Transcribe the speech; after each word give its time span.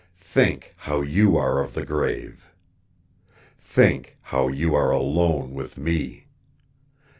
Think 0.17 0.71
how 0.77 1.01
you 1.01 1.37
are 1.37 1.61
of 1.61 1.75
the 1.75 1.85
grave. 1.85 2.47
Think 3.59 4.15
how 4.23 4.47
you 4.47 4.73
are 4.73 4.89
alone 4.89 5.53
with 5.53 5.77
me. 5.77 6.25